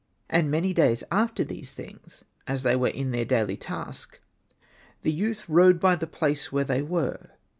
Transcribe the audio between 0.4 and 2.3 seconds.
many days after these things,